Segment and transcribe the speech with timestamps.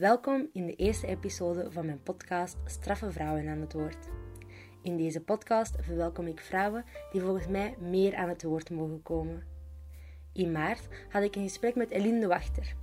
[0.00, 4.08] Welkom in de eerste episode van mijn podcast Straffe Vrouwen aan het Woord.
[4.82, 9.42] In deze podcast verwelkom ik vrouwen die volgens mij meer aan het woord mogen komen.
[10.32, 12.74] In maart had ik een gesprek met Eline de Wachter.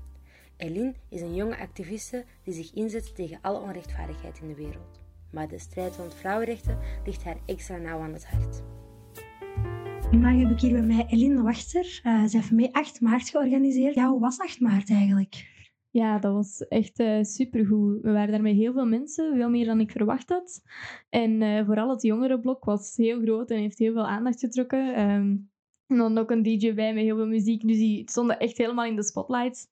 [0.58, 5.02] Eline is een jonge activiste die zich inzet tegen alle onrechtvaardigheid in de wereld.
[5.32, 8.64] Maar de strijd rond vrouwenrechten ligt haar extra nauw aan het hart.
[10.10, 12.02] Vandaag heb ik hier bij mij Eline de Wachter.
[12.04, 13.96] Uh, zij heeft mij 8 maart georganiseerd.
[13.96, 15.56] Ja, hoe was 8 maart eigenlijk?
[15.98, 18.02] Ja, dat was echt uh, supergoed.
[18.02, 20.62] We waren daar met heel veel mensen, veel meer dan ik verwacht had.
[21.10, 25.00] En uh, vooral het jongerenblok was heel groot en heeft heel veel aandacht getrokken.
[25.00, 25.52] Um,
[25.88, 27.68] en dan ook een DJ bij met heel veel muziek.
[27.68, 29.68] Dus die stonden echt helemaal in de spotlights.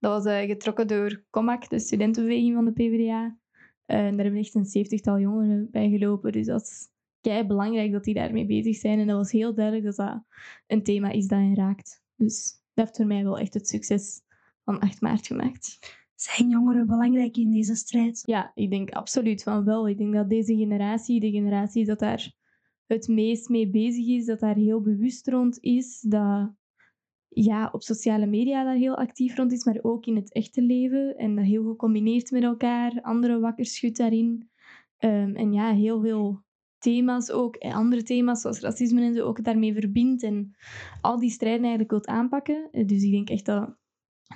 [0.00, 3.38] Dat was uh, getrokken door COMAC, de studentenbeweging van de PvdA.
[3.86, 6.32] en daar hebben echt een zeventigtal jongeren bij gelopen.
[6.32, 6.88] Dus dat is
[7.20, 8.98] kei belangrijk dat die daarmee bezig zijn.
[8.98, 10.22] En dat was heel duidelijk dat dat
[10.66, 12.02] een thema is dat hen raakt.
[12.16, 14.26] Dus dat heeft voor mij wel echt het succes
[14.68, 15.78] van 8 maart gemaakt.
[16.14, 18.22] Zijn jongeren belangrijk in deze strijd?
[18.26, 19.88] Ja, ik denk absoluut van wel.
[19.88, 22.32] Ik denk dat deze generatie, de generatie dat daar
[22.86, 26.52] het meest mee bezig is, dat daar heel bewust rond is, dat
[27.28, 31.16] ja, op sociale media daar heel actief rond is, maar ook in het echte leven
[31.16, 34.50] en dat heel gecombineerd met elkaar, andere wakker schudt daarin.
[34.98, 36.42] Um, en ja, heel veel
[36.78, 40.56] thema's ook, en andere thema's zoals racisme en zo, ook daarmee verbindt en
[41.00, 42.68] al die strijden eigenlijk wilt aanpakken.
[42.86, 43.76] Dus ik denk echt dat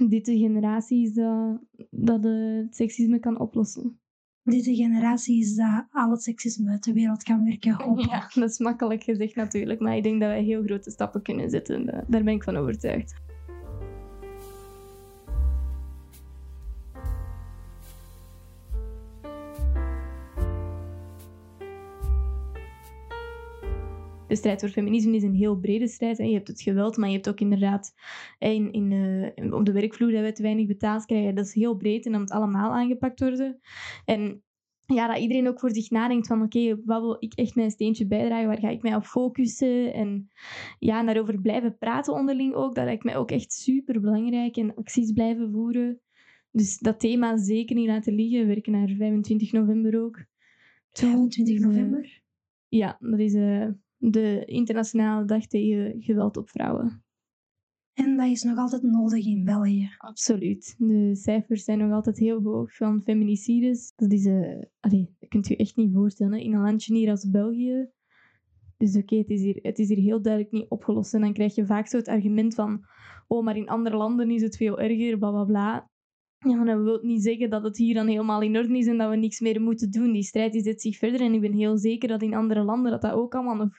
[0.08, 4.00] dit de generatie is dat, dat het seksisme kan oplossen.
[4.44, 7.76] Deze generatie is dat al het seksisme uit de wereld kan werken.
[8.10, 11.50] Ja, dat is makkelijk gezegd natuurlijk, maar ik denk dat wij heel grote stappen kunnen
[11.50, 11.86] zetten.
[11.86, 13.14] Daar ben ik van overtuigd.
[24.32, 26.16] De strijd voor feminisme is een heel brede strijd.
[26.16, 27.94] Je hebt het geweld, maar je hebt ook inderdaad
[28.38, 31.34] in, in, uh, op de werkvloer dat we te weinig betaald krijgen.
[31.34, 33.60] Dat is heel breed en dat moet allemaal aangepakt worden.
[34.04, 34.42] En
[34.86, 38.06] ja, dat iedereen ook voor zich nadenkt van oké, wat wil ik echt mijn steentje
[38.06, 38.46] bijdragen?
[38.46, 39.92] Waar ga ik mij op focussen?
[39.92, 40.30] En
[40.78, 42.74] ja, daarover blijven praten onderling ook.
[42.74, 44.56] Dat lijkt mij ook echt super belangrijk.
[44.56, 46.00] En acties blijven voeren.
[46.50, 48.40] Dus dat thema zeker niet laten liggen.
[48.40, 50.24] We werken naar 25 november ook.
[50.92, 52.22] 25 november?
[52.68, 53.68] Ja, dat is uh,
[54.10, 57.04] de internationale dag tegen geweld op vrouwen.
[57.92, 59.90] En dat is nog altijd nodig in België.
[59.96, 60.74] Absoluut.
[60.78, 63.92] De cijfers zijn nog altijd heel hoog van feminicides.
[63.96, 66.40] Dat is, uh, allee, dat kunt u echt niet voorstellen.
[66.40, 67.90] In een landje hier als België.
[68.76, 71.14] Dus oké, het, is hier, het is hier heel duidelijk niet opgelost.
[71.14, 72.84] En dan krijg je vaak zo het argument van...
[73.26, 75.90] Oh, maar in andere landen is het veel erger, bla bla bla.
[76.38, 79.10] Ja, dat wil niet zeggen dat het hier dan helemaal in orde is en dat
[79.10, 80.12] we niks meer moeten doen.
[80.12, 82.90] Die strijd die zet zich verder en ik ben heel zeker dat in andere landen
[82.90, 83.74] dat dat ook allemaal nog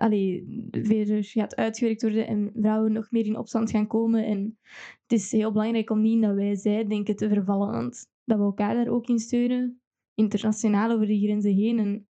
[0.00, 4.24] allee, weer gaat uitgewerkt worden en vrouwen nog meer in opstand gaan komen.
[4.24, 4.58] En
[5.02, 8.44] het is heel belangrijk om niet dat wij zij denken te vervallen, want dat we
[8.44, 9.80] elkaar daar ook in steunen,
[10.14, 11.78] internationaal over die grenzen heen.
[11.78, 12.08] En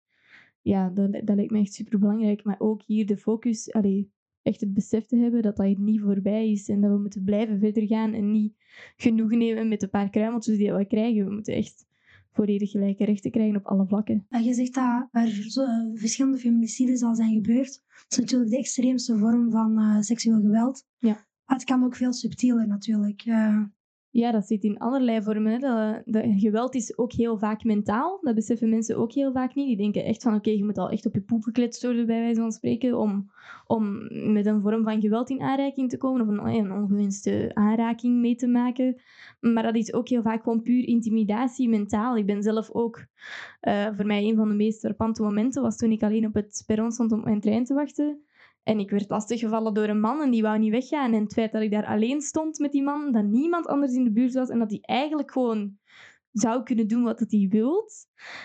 [0.61, 2.45] ja, dat, dat lijkt me echt super belangrijk.
[2.45, 4.11] Maar ook hier de focus, allee,
[4.43, 7.25] echt het besef te hebben dat dat hier niet voorbij is en dat we moeten
[7.25, 8.55] blijven verder gaan en niet
[8.97, 11.25] genoegen nemen met de paar kruimeltjes die we krijgen.
[11.25, 11.87] We moeten echt
[12.35, 14.27] volledig gelijke rechten krijgen op alle vlakken.
[14.29, 17.83] je zegt dat er zo, uh, verschillende feminicides al zijn gebeurd.
[17.87, 20.85] Dat is natuurlijk de extreemste vorm van uh, seksueel geweld.
[20.99, 21.27] Ja.
[21.45, 23.27] Maar het kan ook veel subtieler natuurlijk.
[23.27, 23.63] Uh,
[24.15, 25.61] ja, dat zit in allerlei vormen.
[26.05, 28.19] Dat, geweld is ook heel vaak mentaal.
[28.21, 29.67] Dat beseffen mensen ook heel vaak niet.
[29.67, 32.21] Die denken echt van, oké, je moet al echt op je poep gekletst worden, bij
[32.21, 33.31] wijze van spreken, om,
[33.67, 38.35] om met een vorm van geweld in aanraking te komen of een, ongewenste aanraking mee
[38.35, 39.01] te maken.
[39.41, 42.17] Maar dat is ook heel vaak gewoon puur intimidatie, mentaal.
[42.17, 43.07] Ik ben zelf ook,
[43.63, 46.63] uh, voor mij een van de meest verpante momenten was toen ik alleen op het
[46.67, 48.25] perron stond om mijn trein te wachten.
[48.65, 51.13] En ik werd lastiggevallen door een man en die wou niet weggaan.
[51.13, 54.05] En het feit dat ik daar alleen stond met die man, dat niemand anders in
[54.05, 55.79] de buurt was en dat hij eigenlijk gewoon
[56.33, 57.89] zou kunnen doen wat hij wil,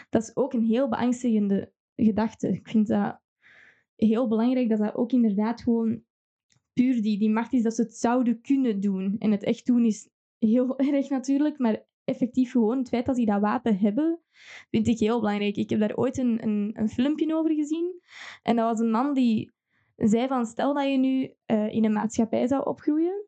[0.09, 2.47] dat is ook een heel beangstigende gedachte.
[2.47, 3.19] Ik vind dat
[3.95, 6.03] heel belangrijk dat dat ook inderdaad gewoon
[6.73, 9.15] puur die, die macht is dat ze het zouden kunnen doen.
[9.19, 13.25] En het echt doen is heel erg natuurlijk, maar effectief gewoon het feit dat die
[13.25, 14.19] dat wapen hebben,
[14.69, 15.55] vind ik heel belangrijk.
[15.55, 18.01] Ik heb daar ooit een, een, een filmpje over gezien.
[18.43, 19.51] En dat was een man die
[20.07, 23.25] zei van stel dat je nu uh, in een maatschappij zou opgroeien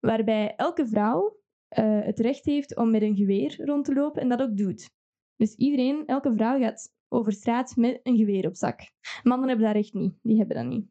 [0.00, 1.38] waarbij elke vrouw
[1.78, 4.90] uh, het recht heeft om met een geweer rond te lopen en dat ook doet.
[5.36, 8.80] Dus iedereen, elke vrouw gaat over straat met een geweer op zak.
[9.22, 10.86] Mannen hebben dat recht niet, die hebben dat niet.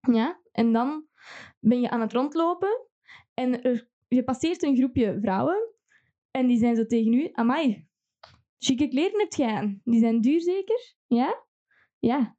[0.00, 0.40] Ja?
[0.52, 1.06] En dan
[1.60, 2.88] ben je aan het rondlopen
[3.34, 3.50] en
[4.08, 5.74] je passeert een groepje vrouwen
[6.30, 7.86] en die zijn zo tegen u, amai,
[8.58, 9.80] chique kleren hebt jij.
[9.84, 10.94] Die zijn duur zeker?
[11.06, 11.44] Ja?
[11.98, 12.36] Ja.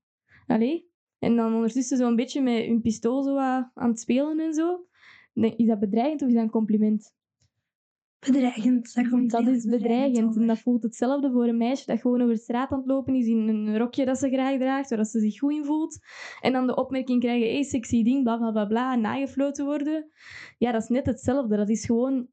[0.48, 0.93] Allee,
[1.24, 4.86] en dan ondertussen zo'n beetje met hun pistool zo aan het spelen en zo.
[5.34, 7.14] Is dat bedreigend of is dat een compliment?
[8.26, 8.94] bedreigend.
[8.94, 10.28] Dat, komt Dat is bedreigend.
[10.28, 10.42] over.
[10.42, 13.16] En dat voelt hetzelfde voor een meisje dat gewoon over de straat aan het lopen
[13.16, 16.00] is in een rokje dat ze graag draagt, waar ze zich goed in voelt.
[16.42, 20.12] En dan de opmerking krijgen, hey, sexy ding, bla bla bla bla, en nagefloten worden.
[20.58, 21.58] Ja, dat is net hetzelfde.
[21.58, 22.28] Dat is gewoon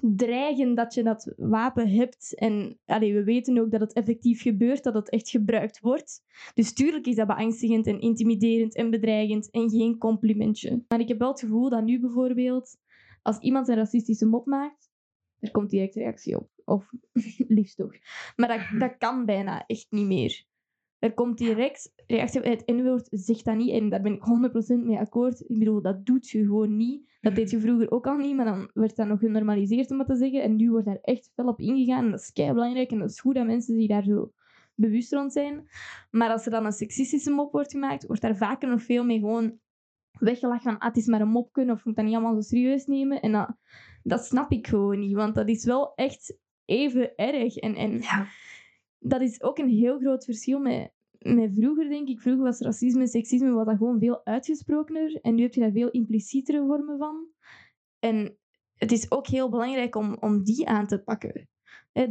[0.00, 2.34] dreigen dat je dat wapen hebt.
[2.34, 6.22] En we weten ook dat het effectief gebeurt, dat het echt gebruikt wordt.
[6.54, 10.84] Dus tuurlijk is dat beangstigend en intimiderend en bedreigend en geen complimentje.
[10.88, 12.76] Maar ik heb wel het gevoel dat nu bijvoorbeeld,
[13.22, 14.90] als iemand een racistische mop maakt,
[15.38, 16.50] er komt direct reactie op.
[16.64, 16.92] Of
[17.56, 17.92] liefst toch.
[18.36, 20.44] Maar dat, dat kan bijna echt niet meer.
[21.02, 22.40] Er komt direct reactie.
[22.40, 23.70] Het N-woord zegt dat niet.
[23.70, 24.22] En daar ben ik
[24.80, 25.40] 100% mee akkoord.
[25.40, 27.10] Ik bedoel, dat doet je gewoon niet.
[27.20, 28.36] Dat deed je vroeger ook al niet.
[28.36, 30.42] Maar dan werd dat nog genormaliseerd om dat te zeggen.
[30.42, 32.04] En nu wordt daar echt fel op ingegaan.
[32.04, 32.90] En dat is kei belangrijk.
[32.90, 34.32] En dat is goed dat mensen zich daar zo
[34.74, 35.68] bewust rond zijn.
[36.10, 39.18] Maar als er dan een seksistische mop wordt gemaakt, wordt daar vaker nog veel mee
[39.18, 39.58] gewoon
[40.18, 42.40] weggelachen van ah, het is maar een mopje of je moet dat niet allemaal zo
[42.40, 43.20] serieus nemen.
[43.20, 43.56] En dat,
[44.02, 47.56] dat snap ik gewoon niet, want dat is wel echt even erg.
[47.56, 48.26] En, en Ja.
[49.02, 52.20] Dat is ook een heel groot verschil met, met vroeger, denk ik.
[52.20, 55.20] Vroeger was racisme en seksisme was dat gewoon veel uitgesprokener.
[55.20, 57.26] En nu heb je daar veel implicietere vormen van.
[57.98, 58.36] En
[58.74, 61.48] het is ook heel belangrijk om, om die aan te pakken.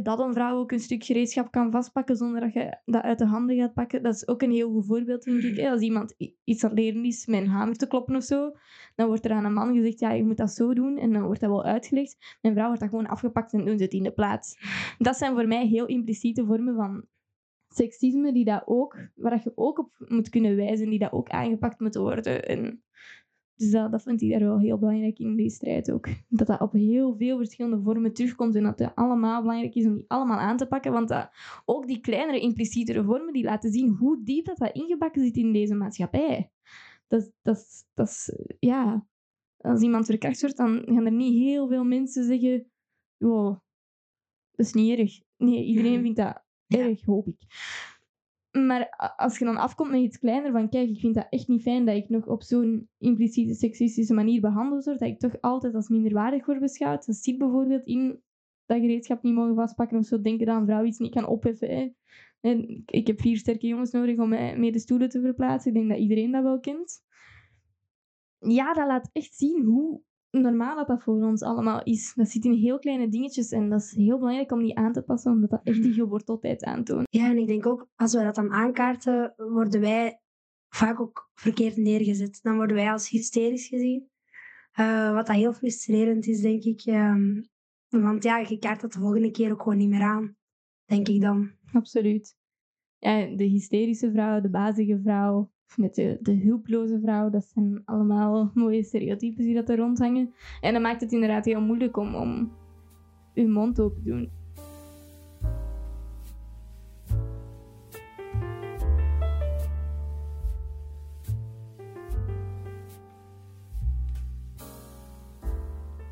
[0.02, 3.26] Dat een vrouw ook een stuk gereedschap kan vastpakken zonder dat je dat uit de
[3.26, 4.02] handen gaat pakken.
[4.02, 5.66] Dat is ook een heel goed voorbeeld, denk ik.
[5.66, 6.14] Als iemand
[6.44, 8.52] iets aan leren is met een hamer te kloppen of zo,
[8.94, 10.98] dan wordt er aan een man gezegd, ja, je moet dat zo doen.
[10.98, 12.38] En dan wordt dat wel uitgelegd.
[12.40, 14.56] Een vrouw wordt dat gewoon afgepakt en doen ze het in de plaats.
[14.98, 17.04] Dat zijn voor mij heel impliciete vormen van
[17.68, 21.28] seksisme, die dat ook, waar dat je ook op moet kunnen wijzen, die dat ook
[21.28, 22.44] aangepakt moeten worden.
[22.44, 22.82] En
[23.54, 26.08] dus dat, dat vind ik daar wel heel belangrijk in die strijd ook.
[26.28, 29.94] Dat dat op heel veel verschillende vormen terugkomt en dat het allemaal belangrijk is om
[29.94, 30.92] die allemaal aan te pakken.
[30.92, 31.30] Want dat,
[31.64, 35.52] ook die kleinere, implicietere vormen, die laten zien hoe diep dat, dat ingebakken zit in
[35.52, 36.50] deze maatschappij.
[37.08, 39.06] Dat, dat, dat is, ja...
[39.62, 42.70] Als iemand verkracht wordt, dan gaan er niet heel veel mensen zeggen...
[43.16, 43.60] Wow,
[44.50, 45.20] dat is niet erg.
[45.36, 47.40] Nee, iedereen vindt dat erg, hoop ik.
[48.52, 51.62] Maar als je dan afkomt met iets kleiner, van kijk, ik vind dat echt niet
[51.62, 55.74] fijn dat ik nog op zo'n impliciete, seksistische manier behandeld word, dat ik toch altijd
[55.74, 57.06] als minderwaardig word beschouwd.
[57.06, 58.22] Dat zit bijvoorbeeld in
[58.66, 61.68] dat gereedschap niet mogen vastpakken of zo, denken dat een vrouw iets niet kan opheffen.
[61.68, 61.90] Hè.
[62.40, 65.70] En ik- ik heb vier sterke jongens nodig om mij mee de stoelen te verplaatsen.
[65.70, 67.02] Ik denk dat iedereen dat wel kent.
[68.38, 70.00] Ja, dat laat echt zien hoe
[70.40, 72.12] normaal dat, dat voor ons allemaal is.
[72.14, 75.02] Dat zit in heel kleine dingetjes en dat is heel belangrijk om die aan te
[75.02, 77.06] passen, omdat dat echt die geworteldheid aantoont.
[77.10, 80.20] Ja, en ik denk ook, als we dat dan aankaarten, worden wij
[80.68, 82.38] vaak ook verkeerd neergezet.
[82.42, 84.10] Dan worden wij als hysterisch gezien.
[84.72, 86.80] Eh, wat dat heel frustrerend is, denk ik.
[86.80, 87.42] Ehm,
[87.88, 90.36] want ja, je kaart dat de volgende keer ook gewoon niet meer aan.
[90.84, 91.50] Denk ik dan.
[91.72, 92.36] Absoluut.
[92.98, 98.50] Ja, de hysterische vrouw, de bazige vrouw, met de, de hulploze vrouw, dat zijn allemaal
[98.54, 100.34] mooie stereotypes die dat er rondhangen.
[100.60, 102.52] En dat maakt het inderdaad heel moeilijk om, om
[103.34, 104.30] uw mond open te doen.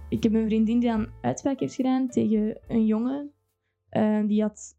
[0.09, 3.33] Ik heb een vriendin die een uitspraak heeft gedaan tegen een jongen.
[3.89, 4.77] Eh, die had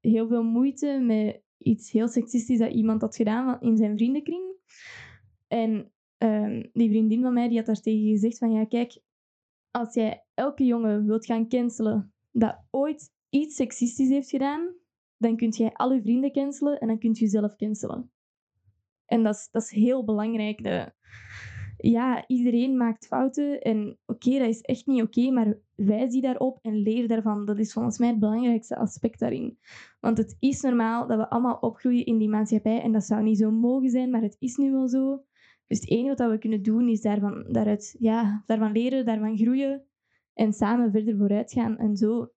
[0.00, 4.52] heel veel moeite met iets heel seksistisch dat iemand had gedaan in zijn vriendenkring.
[5.48, 9.00] En ehm, die vriendin van mij die had daar tegen gezegd van ja, kijk,
[9.70, 14.74] als jij elke jongen wilt gaan cancelen dat ooit iets seksistisch heeft gedaan,
[15.16, 18.10] dan kun jij al je vrienden cancelen en dan kun je jezelf cancelen.
[19.06, 20.62] En dat is, dat is heel belangrijk.
[20.62, 20.92] De,
[21.78, 26.58] ja, iedereen maakt fouten en oké, dat is echt niet oké, maar wijs die daarop
[26.62, 27.44] en leer daarvan.
[27.44, 29.58] Dat is volgens mij het belangrijkste aspect daarin.
[30.00, 33.38] Want het is normaal dat we allemaal opgroeien in die maatschappij en dat zou niet
[33.38, 35.24] zo mogen zijn, maar het is nu wel zo.
[35.66, 39.86] Dus het enige wat we kunnen doen is daarvan, daaruit, ja, daarvan leren, daarvan groeien
[40.34, 42.32] en samen verder vooruit gaan en zo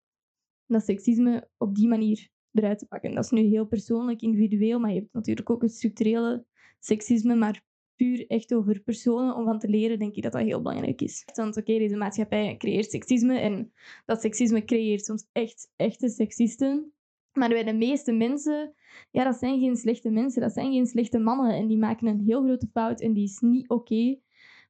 [0.66, 3.16] dat seksisme op die manier eruit te pakken.
[3.16, 6.46] Dat is nu heel persoonlijk, individueel, maar je hebt natuurlijk ook het structurele
[6.80, 7.64] seksisme, maar
[8.02, 11.26] puur echt over personen om van te leren, denk ik dat dat heel belangrijk is.
[11.34, 13.72] Want oké, deze maatschappij creëert seksisme en
[14.06, 16.92] dat seksisme creëert soms echt echte seksisten.
[17.34, 18.74] Maar bij de meeste mensen,
[19.12, 22.24] ja, dat zijn geen slechte mensen, dat zijn geen slechte mannen en die maken een
[22.26, 24.18] heel grote fout en die is niet oké.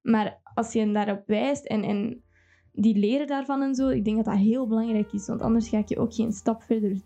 [0.02, 2.24] Maar als je hen daarop wijst en, en
[2.72, 5.84] die leren daarvan en zo, ik denk dat dat heel belangrijk is, want anders ga
[5.86, 7.02] je ook geen stap verder.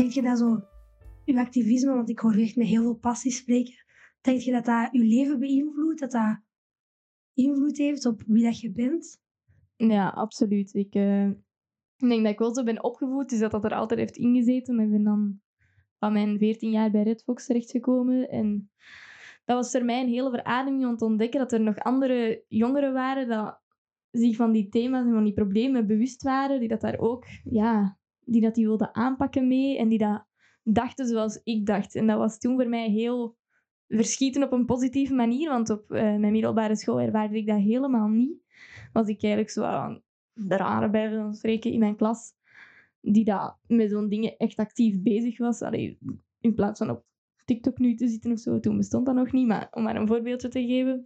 [0.00, 0.60] Denk je dat zo,
[1.24, 3.84] uw activisme, want ik hoor echt met heel veel passie spreken,
[4.20, 6.00] denk je dat dat uw leven beïnvloedt?
[6.00, 6.40] Dat dat
[7.34, 9.20] invloed heeft op wie dat je bent?
[9.76, 10.74] Ja, absoluut.
[10.74, 14.00] Ik, eh, Ik denk dat ik wel zo ben opgevoed, dus dat dat er altijd
[14.00, 14.74] heeft ingezeten.
[14.74, 15.40] Maar ik ben dan
[15.98, 18.28] van mijn 14 jaar bij Red Fox terechtgekomen.
[18.28, 18.70] En
[19.44, 22.92] dat was voor mij een hele verademing om te ontdekken dat er nog andere jongeren
[22.92, 23.60] waren dat
[24.10, 27.98] zich van die thema's en van die problemen bewust waren, die dat daar ook, ja,
[28.30, 30.24] die dat die wilden aanpakken mee en die dat
[30.62, 31.94] dachten zoals ik dacht.
[31.94, 33.36] En dat was toen voor mij heel
[33.88, 38.08] verschieten op een positieve manier, want op uh, mijn middelbare school ervaarde ik dat helemaal
[38.08, 38.38] niet.
[38.92, 42.32] Was ik eigenlijk zo aan de rare bij van spreken in mijn klas,
[43.00, 45.62] die dat met zo'n dingen echt actief bezig was.
[45.62, 45.98] Allee,
[46.40, 47.04] in plaats van op
[47.44, 48.60] TikTok nu te zitten of zo.
[48.60, 51.02] Toen bestond dat nog niet, maar om maar een voorbeeldje te geven.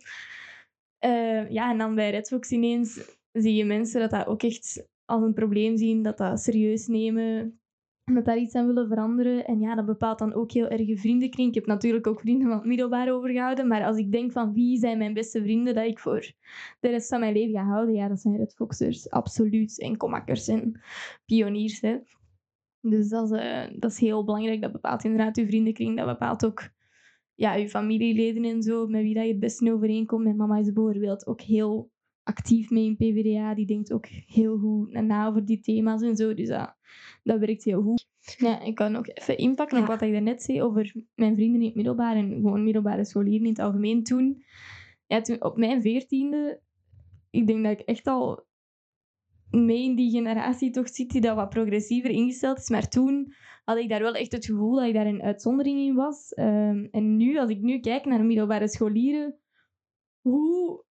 [1.01, 5.23] Uh, ja, en dan bij Redfox ineens zie je mensen dat dat ook echt als
[5.23, 7.59] een probleem zien, dat dat serieus nemen,
[8.05, 9.47] dat daar iets aan willen veranderen.
[9.47, 11.49] En ja, dat bepaalt dan ook heel erg je vriendenkring.
[11.49, 14.79] Ik heb natuurlijk ook vrienden van het middelbaar overgehouden, maar als ik denk van wie
[14.79, 16.33] zijn mijn beste vrienden dat ik voor
[16.81, 19.81] de rest van mijn leven ga houden, ja, dat zijn Redfoxers, absoluut.
[19.81, 20.81] En komakkers en
[21.27, 21.99] pioniers, hè.
[22.81, 24.61] Dus dat is, uh, dat is heel belangrijk.
[24.61, 25.97] Dat bepaalt inderdaad je vriendenkring.
[25.97, 26.71] Dat bepaalt ook
[27.35, 30.25] ja, je familieleden en zo, met wie dat je het beste overeenkomt.
[30.25, 31.91] Mijn mama is bijvoorbeeld ook heel
[32.25, 33.55] actief mee in PvdA.
[33.55, 36.35] Die denkt ook heel goed na over die thema's en zo.
[36.35, 36.75] Dus dat,
[37.23, 38.07] dat werkt heel goed.
[38.37, 41.67] Ja, ik kan ook even inpakken op wat ik daarnet zei over mijn vrienden in
[41.67, 44.45] het middelbaar en gewoon middelbare scholieren in het algemeen toen.
[45.07, 46.61] Ja, toen op mijn veertiende,
[47.31, 48.47] ik denk dat ik echt al
[49.51, 52.69] mee in die generatie toch zit die dat wat progressiever ingesteld is.
[52.69, 55.95] Maar toen had ik daar wel echt het gevoel dat ik daar een uitzondering in
[55.95, 56.33] was.
[56.37, 59.39] Um, en nu, als ik nu kijk naar middelbare scholieren,
[60.21, 60.84] hoe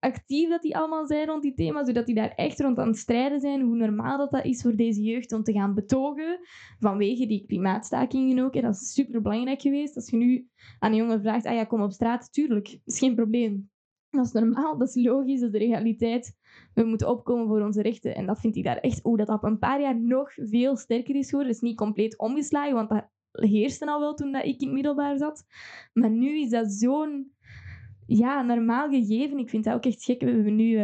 [0.00, 2.96] actief dat die allemaal zijn rond die thema's, zodat die daar echt rond aan het
[2.96, 6.38] strijden zijn, hoe normaal dat, dat is voor deze jeugd om te gaan betogen,
[6.78, 8.54] vanwege die klimaatstakingen ook.
[8.54, 9.96] En dat is super belangrijk geweest.
[9.96, 13.14] Als je nu aan een jongen vraagt, ah ja, kom op straat, tuurlijk, is geen
[13.14, 13.70] probleem.
[14.10, 16.36] Dat is normaal, dat is logisch, dat is de realiteit.
[16.74, 18.14] We moeten opkomen voor onze rechten.
[18.14, 21.14] En dat vind ik daar echt, oh, dat op een paar jaar nog veel sterker
[21.14, 21.52] is geworden.
[21.52, 24.74] Het is niet compleet omgeslagen, want dat heerste al wel toen dat ik in het
[24.74, 25.44] middelbaar zat.
[25.92, 27.32] Maar nu is dat zo'n
[28.18, 29.38] ja, normaal gegeven.
[29.38, 30.20] Ik vind dat ook echt gek.
[30.20, 30.74] We hebben nu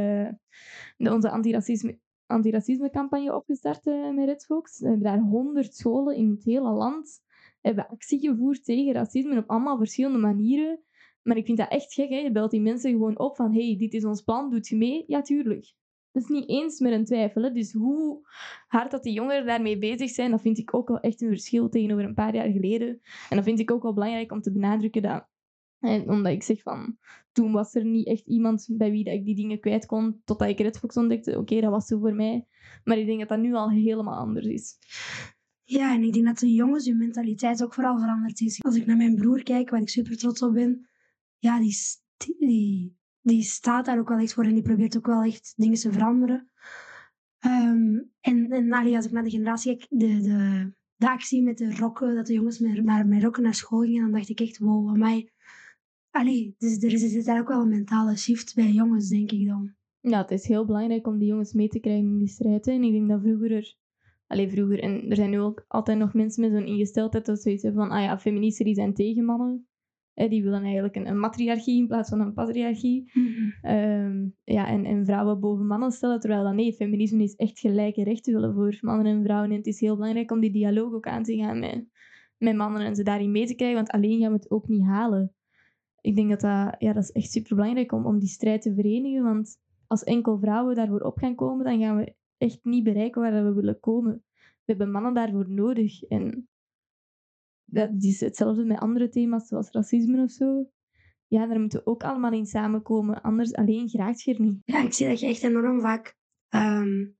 [0.97, 4.81] de, onze antiracisme, antiracisme-campagne opgestart uh, met Red Fox.
[4.81, 7.25] We hebben daar honderd scholen in het hele land
[7.67, 10.81] hebben actie gevoerd tegen racisme op allemaal verschillende manieren.
[11.23, 12.09] Maar ik vind dat echt gek.
[12.09, 12.17] Hè?
[12.17, 15.05] Je belt die mensen gewoon op van hey, dit is ons plan, doet je mee?
[15.07, 15.75] Ja, tuurlijk.
[16.13, 17.43] Dat is niet eens meer een twijfel.
[17.43, 17.53] Hè?
[17.53, 18.29] Dus hoe
[18.67, 21.69] hard dat die jongeren daarmee bezig zijn, dat vind ik ook wel echt een verschil
[21.69, 23.01] tegenover een paar jaar geleden.
[23.31, 25.29] En dat vind ik ook wel belangrijk om te benadrukken dat
[25.87, 26.97] en omdat ik zeg van,
[27.33, 30.49] toen was er niet echt iemand bij wie dat ik die dingen kwijt kon, totdat
[30.49, 31.39] ik Redfox ontdekte.
[31.39, 32.47] Oké, dat was zo voor mij.
[32.85, 34.79] Maar ik denk dat dat nu al helemaal anders is.
[35.65, 38.63] Ja, en ik denk dat de jongens, hun mentaliteit ook vooral veranderd is.
[38.63, 40.89] Als ik naar mijn broer kijk, waar ik super trots op ben,
[41.39, 41.75] ja, die,
[42.39, 45.79] die, die staat daar ook wel echt voor en die probeert ook wel echt dingen
[45.79, 46.51] te veranderen.
[47.47, 51.59] Um, en en allee, als ik naar de generatie kijk, de, de, de actie met
[51.59, 54.41] de rokken, dat de jongens met, met, met rokken naar school gingen, dan dacht ik
[54.41, 55.31] echt, wow, mij
[56.17, 59.75] Allee, dus er is daar ook wel een mentale shift bij jongens, denk ik dan.
[60.01, 62.67] Ja, het is heel belangrijk om die jongens mee te krijgen in die strijd.
[62.67, 63.75] En ik denk dat vroeger er...
[64.27, 64.81] Allee, vroeger...
[64.81, 67.97] En er zijn nu ook altijd nog mensen met zo'n ingesteldheid dat zoiets hebben van...
[67.97, 69.67] Ah ja, feministen die zijn tegen mannen.
[70.15, 73.11] die willen eigenlijk een, een, matriarchie in plaats van een patriarchie.
[73.13, 73.51] Mhm.
[73.61, 76.21] Ehm, ja, en, en vrouwen boven mannen stellen.
[76.21, 79.51] Terwijl dan nee, feminisme is echt gelijke rechten willen voor mannen en vrouwen.
[79.51, 81.85] En het is heel belangrijk om die dialoog ook aan te gaan met,
[82.39, 83.77] met mannen en ze daarin mee te krijgen.
[83.77, 85.36] Want alleen gaan we het ook niet halen
[86.07, 88.75] ik denk dat dat, ja, dat is echt super belangrijk om, om die strijd te
[88.75, 89.23] verenigen.
[89.23, 93.45] Want als enkel vrouwen daarvoor op gaan komen, dan gaan we echt niet bereiken waar
[93.45, 94.25] we willen komen.
[94.35, 96.03] We hebben mannen daarvoor nodig.
[96.03, 96.49] En
[97.65, 100.71] dat is hetzelfde met andere thema's, zoals racisme of zo.
[101.27, 103.23] Ja, daar moeten we ook allemaal in samenkomen.
[103.23, 104.61] Anders alleen graag je niet.
[104.65, 106.17] Ja, ik zie dat je echt enorm vaak
[106.49, 107.17] um,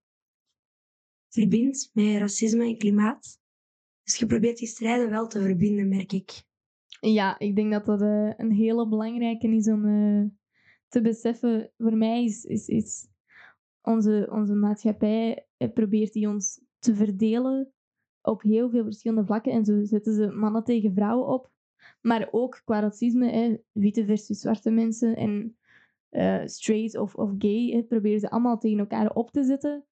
[1.29, 3.41] verbindt met racisme en klimaat.
[4.03, 6.45] Dus je probeert die strijden wel te verbinden, merk ik.
[7.01, 10.25] Ja, ik denk dat dat uh, een hele belangrijke is om uh,
[10.89, 11.71] te beseffen.
[11.77, 13.09] Voor mij is, is, is
[13.83, 17.73] onze, onze maatschappij eh, probeert die ons te verdelen
[18.23, 19.53] op heel veel verschillende vlakken.
[19.53, 21.51] En zo zetten ze mannen tegen vrouwen op.
[22.01, 25.57] Maar ook qua racisme, hè, witte versus zwarte mensen en
[26.49, 29.85] straight of, of gay, hè, proberen ze allemaal tegen elkaar op te zetten.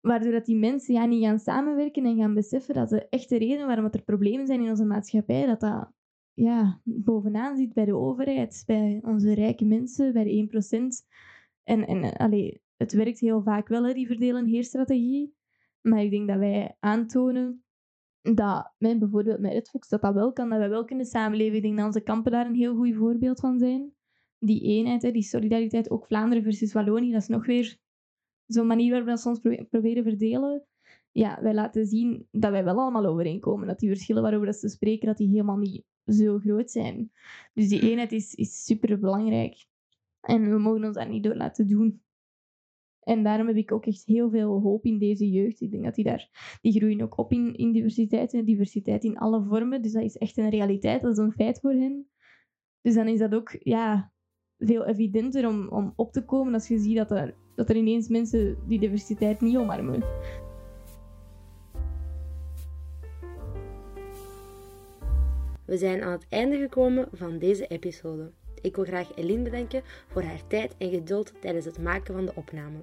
[0.00, 3.66] Waardoor dat die mensen ja, niet gaan samenwerken en gaan beseffen dat de echte reden
[3.66, 5.92] waarom er problemen zijn in onze maatschappij, dat dat
[6.36, 11.08] ja, bovenaan zit bij de overheid, bij onze rijke mensen, bij de 1%.
[11.62, 15.34] En, en allee, het werkt heel vaak wel, hè, die verdelen heerstrategie.
[15.80, 17.64] Maar ik denk dat wij aantonen
[18.20, 21.56] dat, met, bijvoorbeeld met Redfox, dat dat wel kan, dat wij wel kunnen samenleven.
[21.56, 23.94] Ik denk dat onze kampen daar een heel goed voorbeeld van zijn.
[24.38, 27.78] Die eenheid, hè, die solidariteit, ook Vlaanderen versus Wallonië, dat is nog weer
[28.46, 30.66] zo'n manier waarop we dat soms proberen verdelen,
[31.16, 33.66] ja, wij laten zien dat wij wel allemaal overeenkomen.
[33.66, 37.10] Dat die verschillen waarover dat ze spreken, dat die helemaal niet zo groot zijn.
[37.54, 39.66] Dus die eenheid is, is super belangrijk.
[40.20, 42.02] En we mogen ons daar niet door laten doen.
[43.00, 45.60] En daarom heb ik ook echt heel veel hoop in deze jeugd.
[45.60, 49.18] Ik denk dat die daar, die groeien ook op in, in diversiteit en diversiteit in
[49.18, 49.82] alle vormen.
[49.82, 52.08] Dus dat is echt een realiteit, dat is een feit voor hen.
[52.80, 54.12] Dus dan is dat ook ja,
[54.58, 58.08] veel evidenter om, om op te komen als je ziet dat er, dat er ineens
[58.08, 60.02] mensen die diversiteit niet omarmen.
[65.66, 68.30] We zijn aan het einde gekomen van deze episode.
[68.60, 72.32] Ik wil graag Eline bedanken voor haar tijd en geduld tijdens het maken van de
[72.34, 72.78] opname.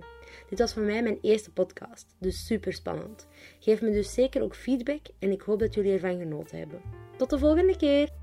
[0.49, 3.27] Dit was voor mij mijn eerste podcast, dus super spannend.
[3.59, 6.81] Geef me dus zeker ook feedback en ik hoop dat jullie ervan genoten hebben.
[7.17, 8.22] Tot de volgende keer!